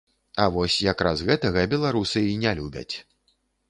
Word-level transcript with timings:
А 0.45 0.47
вось 0.55 0.77
якраз 0.85 1.23
гэтага 1.29 1.69
беларусы 1.77 2.27
і 2.33 2.37
не 2.45 2.59
любяць. 2.63 2.91